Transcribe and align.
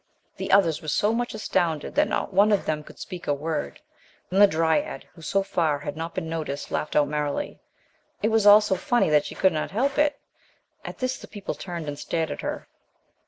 The 0.37 0.51
others 0.51 0.81
were 0.81 0.87
so 0.87 1.13
much 1.13 1.35
astounded 1.35 1.93
that 1.93 2.07
not 2.07 2.33
one 2.33 2.51
of 2.51 2.65
them 2.65 2.83
could 2.83 2.97
speak 2.97 3.27
a 3.27 3.35
word. 3.35 3.81
Then 4.31 4.39
the 4.39 4.47
dryad, 4.47 5.05
who, 5.13 5.21
so 5.21 5.43
far, 5.43 5.77
had 5.77 5.95
not 5.95 6.15
been 6.15 6.27
noticed, 6.27 6.71
laughed 6.71 6.95
out 6.95 7.07
merrily. 7.07 7.59
It 8.23 8.29
was 8.31 8.47
all 8.47 8.61
so 8.61 8.73
funny 8.75 9.11
that 9.11 9.25
she 9.27 9.35
could 9.35 9.53
not 9.53 9.69
help 9.69 9.99
it. 9.99 10.19
At 10.83 10.97
this 10.97 11.19
the 11.19 11.27
people 11.27 11.53
turned 11.53 11.87
and 11.87 11.99
stared 11.99 12.31
at 12.31 12.41
her. 12.41 12.67